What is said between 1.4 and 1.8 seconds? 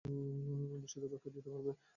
পারবে?